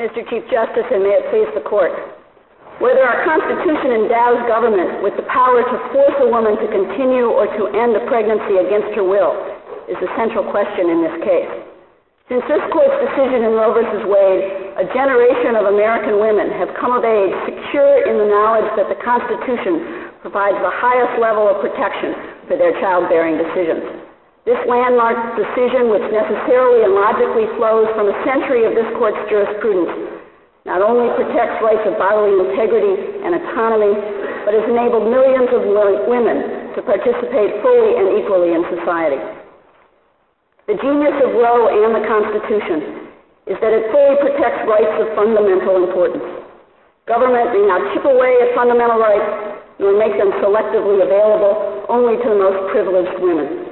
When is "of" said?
15.60-15.68, 16.96-17.04, 21.44-21.60, 28.64-28.72, 31.84-32.00, 35.52-35.68, 41.20-41.36, 45.04-45.12